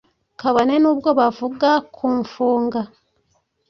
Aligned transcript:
Kabone 0.39 0.75
nubwo 0.83 1.09
bavuga 1.19 1.69
kumfunga 1.95 2.79